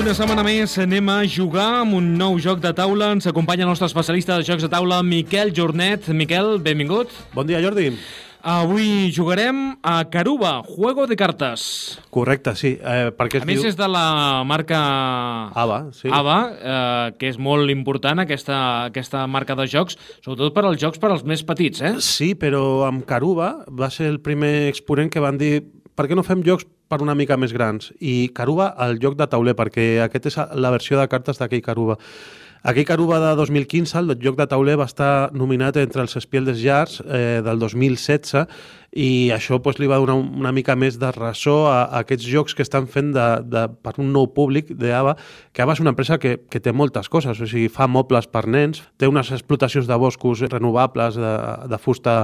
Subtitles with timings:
[0.00, 3.10] Una setmana més anem a jugar amb un nou joc de taula.
[3.12, 6.08] Ens acompanya el nostre especialista de jocs de taula, Miquel Jornet.
[6.16, 7.12] Miquel, benvingut.
[7.34, 7.90] Bon dia, Jordi.
[8.40, 12.00] Avui jugarem a Caruba, juego de cartes.
[12.08, 12.72] Correcte, sí.
[12.80, 14.80] Eh, perquè A més, és de la marca
[15.52, 16.08] Ava, sí.
[16.08, 20.96] Ava, eh, que és molt important aquesta, aquesta marca de jocs, sobretot per als jocs
[20.96, 21.98] per als més petits, eh?
[22.00, 25.58] Sí, però amb Caruba va ser el primer exponent que van dir
[25.92, 27.92] per què no fem jocs per una mica més grans?
[28.02, 31.96] I Caruba, el joc de tauler, perquè aquest és la versió de cartes d'aquell Caruba.
[32.60, 36.58] Aquell Caruba de 2015, el joc de tauler, va estar nominat entre els Spiel des
[36.60, 38.42] Jahres eh, del 2016
[38.92, 42.56] i això pues, li va donar una mica més de ressò a, a aquests jocs
[42.58, 45.14] que estan fent de, de, per un nou públic d'AVA,
[45.54, 48.46] que AVA és una empresa que, que té moltes coses, o sigui, fa mobles per
[48.50, 51.34] nens, té unes explotacions de boscos renovables de,
[51.70, 52.16] de fusta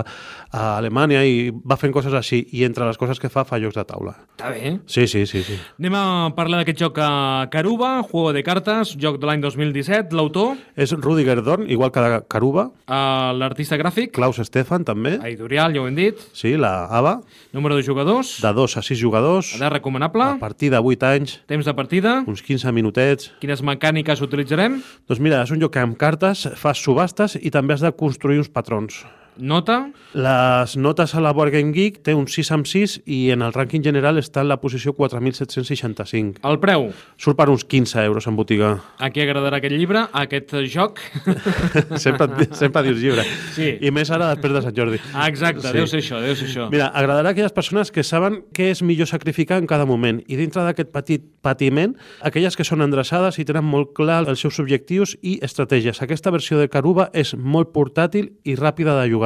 [0.50, 3.78] a Alemanya i va fent coses així, i entre les coses que fa, fa jocs
[3.78, 4.16] de taula.
[4.34, 4.74] Està bé.
[4.90, 5.44] Sí, sí, sí.
[5.46, 5.60] sí.
[5.78, 6.04] Anem a
[6.36, 10.16] parlar d'aquest joc a Caruba, juego de cartes, joc de l'any 2017.
[10.16, 15.82] L'autor, És Rudiger Dorn, igual que Caruba, eh, l'artista gràfic, Klaus Stefan també, editorial, ja
[15.84, 17.20] ho hem dit, sí, la AVA,
[17.52, 21.40] número de jugadors, de 2 a 6 jugadors, edat recomanable, a partir de 8 anys,
[21.46, 25.84] temps de partida, uns 15 minutets, quines mecàniques utilitzarem, Doncs mira, és un joc que
[25.84, 29.04] amb cartes fas subhastes i també has de construir uns patrons.
[29.38, 33.42] Nota, Les notes a la Board Game Geek té un 6 amb 6 i en
[33.44, 36.40] el rànquing general està en la posició 4.765.
[36.42, 36.86] el preu.
[37.20, 38.70] Surt per uns 15 euros en botiga.
[38.98, 41.00] A qui agradarà aquest llibre, aquest joc?
[42.00, 43.24] sempre, sempre dius llibre.
[43.54, 43.74] Sí.
[43.80, 45.00] I més ara després de Sant Jordi.
[45.26, 45.74] Exacte, Sí.
[45.76, 46.68] deu ser això, deu ser això.
[46.72, 50.36] Mira, agradarà a aquelles persones que saben què és millor sacrificar en cada moment i
[50.40, 55.16] dintre d'aquest petit patiment, aquelles que són endreçades i tenen molt clar els seus objectius
[55.22, 56.00] i estratègies.
[56.02, 59.25] Aquesta versió de Caruba és molt portàtil i ràpida de jugar.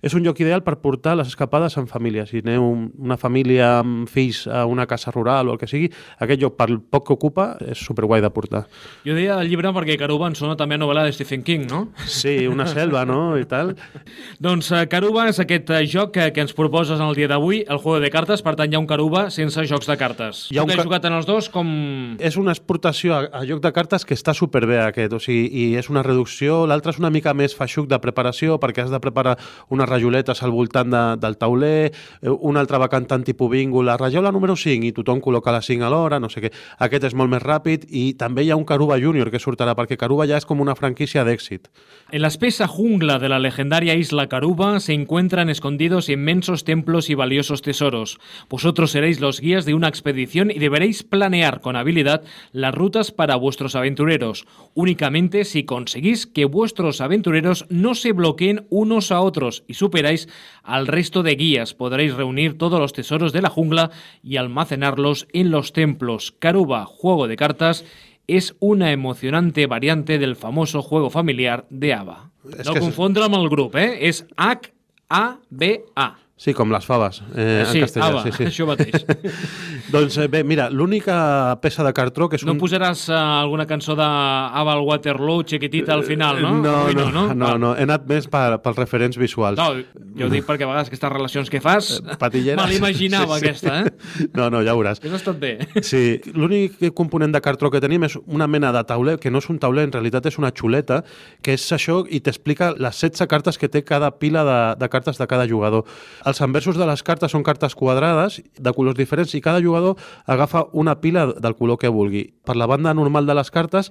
[0.00, 2.24] És un joc ideal per portar les escapades en família.
[2.26, 5.88] Si aneu un- una família amb fills a una casa rural o el que sigui,
[6.22, 8.66] aquest joc, per poc que ocupa, és superguai de portar.
[9.04, 11.88] Jo deia el llibre perquè Caruba em sona també a novel·la de Stephen King, no?
[12.06, 13.74] Sí, una selva, no?, i tal.
[14.40, 17.64] Doncs eh, Caruba és aquest eh, joc que, que ens proposes en el dia d'avui,
[17.68, 20.44] el juego de cartes, per tant hi ha un Caruba sense jocs de cartes.
[20.52, 22.16] Hi ha Tu un que ca- has jugat en els dos, com...
[22.20, 25.64] És una exportació a, a joc de cartes que està superbé aquest, o sigui, i
[25.80, 29.37] és una reducció, l'altre és una mica més feixuc de preparació perquè has de preparar
[29.68, 33.96] unes rajoletes al voltant de, del tauler, eh, un altre va cantant tipus bingo, la
[33.96, 36.52] rajola número 5 i tothom col·loca la 5 alhora, no sé què.
[36.84, 39.98] Aquest és molt més ràpid i també hi ha un Caruba Junior que sortirà perquè
[39.98, 41.68] Caruba ja és com una franquícia d'èxit.
[42.10, 47.14] En la espesa jungla de la legendaria isla Caruba se encuentran escondidos inmensos templos y
[47.14, 48.18] valiosos tesoros.
[48.48, 52.22] Vosotros seréis los guías de una expedición y deberéis planear con habilidad
[52.52, 59.12] las rutas para vuestros aventureros, únicamente si conseguís que vuestros aventureros no se bloqueen unos
[59.12, 59.27] a otros
[59.66, 60.28] y superáis
[60.62, 61.74] al resto de guías.
[61.74, 63.90] Podréis reunir todos los tesoros de la jungla
[64.22, 66.32] y almacenarlos en los templos.
[66.38, 67.84] Caruba, juego de cartas,
[68.26, 72.30] es una emocionante variante del famoso juego familiar de ABBA.
[72.58, 73.98] És no que és- confondre amb el grup, eh?
[74.08, 76.16] És H-A-B-A.
[76.38, 78.06] Sí, com les faves, eh, sí, en castellà.
[78.12, 78.44] ABBA, sí, sí.
[78.46, 79.02] això mateix.
[79.90, 82.60] doncs eh, bé, mira, l'única peça de cartró que és No un...
[82.60, 86.52] posaràs uh, alguna cançó de ABBA al Waterloo, chiquitita, al final, no?
[86.62, 87.58] No, Avui no, no, no, Val.
[87.60, 89.58] no, he anat més per, pels referents visuals.
[89.58, 89.82] No,
[90.18, 91.90] jo ho dic perquè a vegades aquestes relacions que fas
[92.22, 92.62] Patilleres.
[92.62, 93.48] me l'imaginava Sí, sí.
[93.48, 94.28] aquesta, eh?
[94.38, 95.02] No, no, ja ho veuràs.
[95.02, 95.56] Has estat bé.
[95.82, 99.50] Sí, l'únic component de cartró que tenim és una mena de tauler, que no és
[99.50, 101.02] un tauler, en realitat és una xuleta,
[101.42, 105.18] que és això i t'explica les 16 cartes que té cada pila de, de cartes
[105.18, 105.82] de cada jugador.
[106.28, 109.96] Els enversos de les cartes són cartes quadrades, de colors diferents, i cada jugador
[110.26, 112.26] agafa una pila del color que vulgui.
[112.44, 113.88] Per la banda normal de les cartes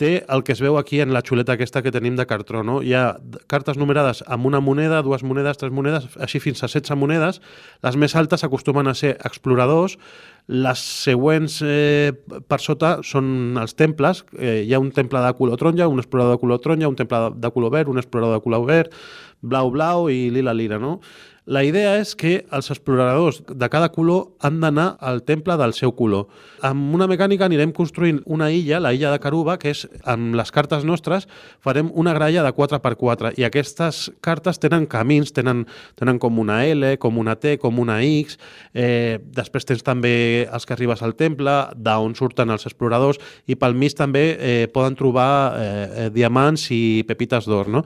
[0.00, 2.64] té el que es veu aquí en la xuleta aquesta que tenim de cartró.
[2.66, 2.80] No?
[2.82, 3.04] Hi ha
[3.50, 7.42] cartes numerades amb una moneda, dues monedes, tres monedes, així fins a 16 monedes.
[7.84, 9.98] Les més altes acostumen a ser exploradors,
[10.46, 12.12] les següents eh,
[12.48, 14.24] per sota són els temples.
[14.38, 17.22] Eh, hi ha un temple de color taronja, un explorador de color taronja, un temple
[17.36, 18.98] de color verd, un explorador de color verd,
[19.44, 20.98] blau-blau i lila-lila, no?
[21.44, 25.92] La idea és que els exploradors de cada color han d'anar al temple del seu
[25.92, 26.30] color.
[26.64, 30.48] Amb una mecànica anirem construint una illa, la illa de Caruba, que és, amb les
[30.48, 31.28] cartes nostres,
[31.60, 35.66] farem una gralla de 4x4 i aquestes cartes tenen camins, tenen,
[36.00, 38.40] tenen com una L, com una T, com una X,
[38.72, 43.76] eh, després tens també els que arribes al temple, d'on surten els exploradors, i pel
[43.76, 45.30] mig també eh, poden trobar
[45.60, 47.84] eh, eh, diamants i pepites d'or, no?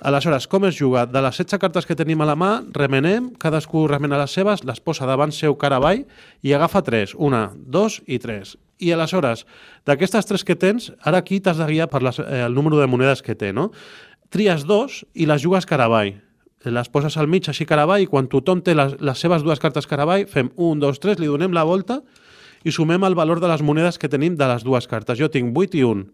[0.00, 1.06] Aleshores, com es juga?
[1.10, 4.78] De les 16 cartes que tenim a la mà, remenem, cadascú remena les seves, les
[4.78, 6.04] posa davant seu cara avall
[6.46, 7.16] i agafa tres.
[7.18, 8.54] Una, dos i tres.
[8.78, 9.42] I aleshores,
[9.90, 12.86] d'aquestes tres que tens, ara aquí t'has de guiar per les, eh, el número de
[12.86, 13.72] monedes que té, no?
[14.30, 16.14] Tries dos i les jugues cara avall.
[16.62, 19.58] Les poses al mig així cara avall i quan tothom té les, les seves dues
[19.58, 22.02] cartes cara avall, fem un, dos, tres, li donem la volta
[22.62, 25.18] i sumem el valor de les monedes que tenim de les dues cartes.
[25.18, 26.06] Jo tinc 8 i 1.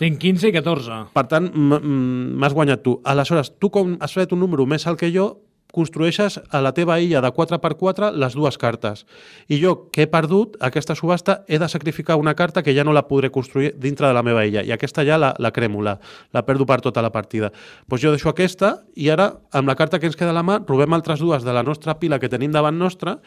[0.00, 1.00] Tinc 15 i 14.
[1.16, 2.98] Per tant, m'has guanyat tu.
[3.04, 5.30] Aleshores, tu com has fet un número més alt que jo,
[5.72, 9.04] construeixes a la teva illa de 4x4 les dues cartes.
[9.48, 12.94] I jo, que he perdut aquesta subhasta, he de sacrificar una carta que ja no
[12.96, 14.64] la podré construir dintre de la meva illa.
[14.64, 15.98] I aquesta ja la, la cremo, la,
[16.32, 17.52] la perdo per tota la partida.
[17.86, 20.60] Doncs jo deixo aquesta i ara, amb la carta que ens queda a la mà,
[20.66, 23.18] robem altres dues de la nostra pila que tenim davant nostra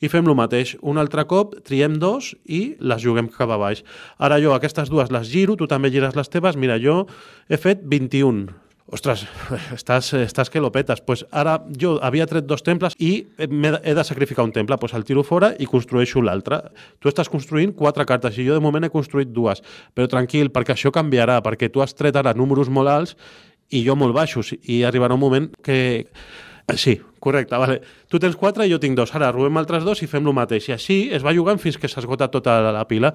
[0.00, 0.76] i fem el mateix.
[0.82, 3.84] Un altre cop, triem dos i les juguem cap a baix.
[4.18, 6.56] Ara jo aquestes dues les giro, tu també gires les teves.
[6.56, 7.04] Mira, jo
[7.48, 8.67] he fet 21.
[8.88, 9.26] Ostres,
[9.74, 11.02] estàs, estàs que lo petes.
[11.04, 14.78] Pues ara jo havia tret dos temples i he de sacrificar un temple.
[14.80, 16.62] Pues el tiro fora i construeixo l'altre.
[16.96, 19.60] Tu estàs construint quatre cartes i jo de moment he construït dues.
[19.92, 23.16] Però tranquil, perquè això canviarà, perquè tu has tret ara números molt alts
[23.68, 24.54] i jo molt baixos.
[24.64, 26.08] I arribarà un moment que...
[26.76, 27.82] Sí, correcte, vale.
[28.08, 29.12] Tu tens quatre i jo tinc dos.
[29.16, 30.68] Ara robem altres dos i fem el mateix.
[30.68, 33.12] I així es va jugant fins que s'esgota tota la pila.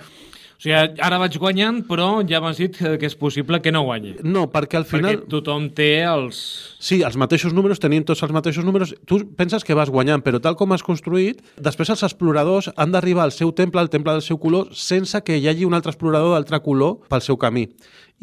[0.64, 3.82] O sigui, ara vaig guanyant, però ja m'has dit que que és possible que no
[3.84, 4.14] guanyi.
[4.24, 5.18] No, perquè al final...
[5.18, 6.38] Perquè tothom té els...
[6.80, 8.94] Sí, els mateixos números, tenim tots els mateixos números.
[9.06, 13.26] Tu penses que vas guanyant, però tal com has construït, després els exploradors han d'arribar
[13.28, 16.38] al seu temple, al temple del seu color, sense que hi hagi un altre explorador
[16.38, 17.68] d'altre color pel seu camí.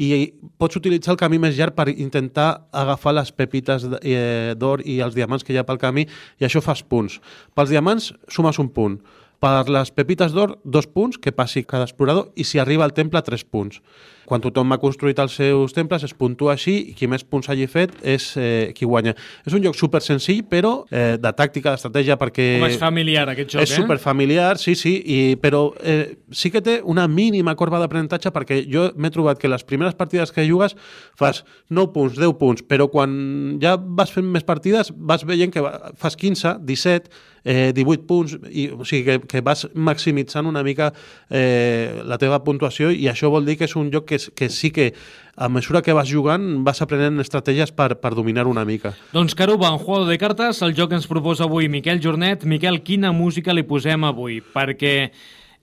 [0.00, 5.02] I pots utilitzar el camí més llarg per intentar agafar les pepites eh, d'or i
[5.04, 6.08] els diamants que hi ha pel camí,
[6.40, 7.20] i això fas punts.
[7.52, 9.02] Pels diamants sumes un punt.
[9.40, 13.22] Per les pepites d'or, dos punts, que passi cada explorador, i si arriba al temple,
[13.24, 13.80] tres punts.
[14.28, 17.64] Quan tothom ha construït els seus temples, es puntua així, i qui més punts hagi
[17.66, 19.14] fet és eh, qui guanya.
[19.48, 22.50] És un joc super senzill, però eh, de tàctica, d'estratègia, perquè...
[22.60, 23.80] Com és familiar, aquest joc, és eh?
[23.80, 28.90] superfamiliar, sí, sí, i, però eh, sí que té una mínima corba d'aprenentatge perquè jo
[28.94, 30.76] m'he trobat que les primeres partides que jugues
[31.18, 31.42] fas
[31.72, 35.64] 9 punts, 10 punts, però quan ja vas fent més partides vas veient que
[35.98, 37.10] fas 15, 17,
[37.44, 40.90] eh, 18 punts, i, o sigui que, que vas maximitzant una mica
[41.28, 44.70] eh, la teva puntuació i això vol dir que és un joc que, que sí
[44.74, 44.92] que
[45.40, 48.92] a mesura que vas jugant vas aprenent estratègies per, per dominar una mica.
[49.14, 52.44] Doncs Caruba, en Juego de Cartes, el joc que ens proposa avui Miquel Jornet.
[52.44, 54.40] Miquel, quina música li posem avui?
[54.40, 54.94] Perquè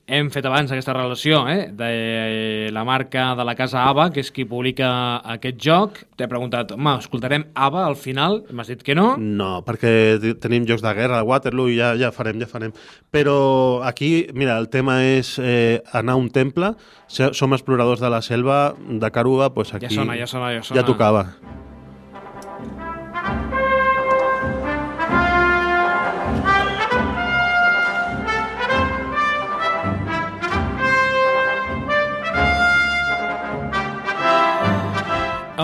[0.07, 1.67] hem fet abans aquesta relació eh?
[1.75, 4.89] de la marca de la casa ABBA, que és qui publica
[5.35, 5.99] aquest joc.
[6.17, 8.39] T'he preguntat, home, escoltarem ABBA al final?
[8.55, 9.09] M'has dit que no.
[9.19, 9.91] No, perquè
[10.23, 12.71] te- tenim jocs de guerra, Waterloo, i ja, ja farem, ja farem.
[13.11, 16.73] Però aquí, mira, el tema és eh, anar a un temple,
[17.11, 19.91] som exploradors de la selva, de Caruba, doncs aquí...
[19.91, 20.79] Ja sona, ja sona, ja sona.
[20.79, 21.27] Ja tocava.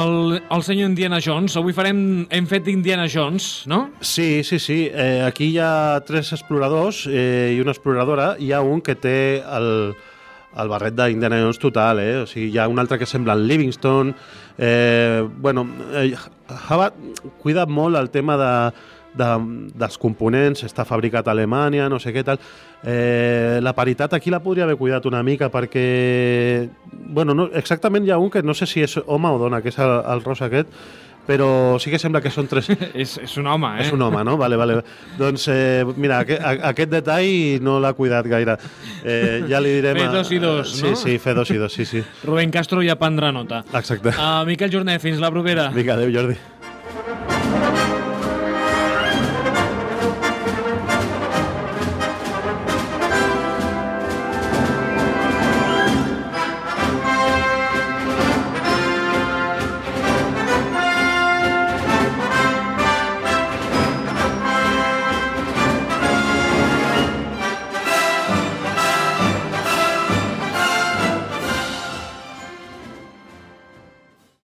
[0.03, 1.99] El, el senyor Indiana Jones, avui farem,
[2.33, 3.85] hem fet Indiana Jones, no?
[4.01, 4.79] Sí, sí, sí.
[4.91, 8.33] Eh, aquí hi ha tres exploradors eh, i una exploradora.
[8.39, 9.69] Hi ha un que té el,
[10.59, 12.15] el barret d'Indiana Jones total, eh?
[12.23, 14.15] O sigui, hi ha un altre que sembla en Livingston.
[14.57, 16.11] Eh, bueno, eh,
[16.67, 16.91] Java
[17.41, 18.53] cuida molt el tema de,
[19.17, 19.29] de,
[19.77, 22.41] dels components, està fabricat a Alemanya, no sé què tal.
[22.83, 26.67] Eh, la paritat aquí la podria haver cuidat una mica perquè...
[26.91, 29.71] Bueno, no, exactament hi ha un que no sé si és home o dona, que
[29.73, 30.71] és el, el rosa aquest,
[31.25, 32.67] però sí que sembla que són tres...
[33.03, 33.85] és, és un home, eh?
[33.85, 34.35] És un home, no?
[34.39, 34.79] Vale, vale.
[35.19, 38.57] Doncs, eh, mira, aquest, aquest detall no l'ha cuidat gaire.
[39.03, 40.01] Eh, ja li direm...
[40.01, 40.95] Fer dos i dos, sí, no?
[40.99, 42.03] Sí, fer dos i dos, sí, sí.
[42.27, 43.63] Rubén Castro ja prendrà nota.
[43.71, 44.11] Exacte.
[44.17, 45.69] Uh, Miquel Jornet, fins la propera.
[45.75, 46.35] Vinga, adéu, Jordi.